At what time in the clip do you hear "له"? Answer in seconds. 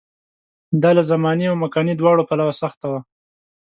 0.97-1.03